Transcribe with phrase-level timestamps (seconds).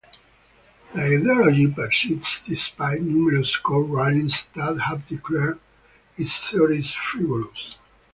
[0.95, 5.59] The ideology persists despite numerous court rulings that have declared
[6.17, 7.77] its theories frivolous.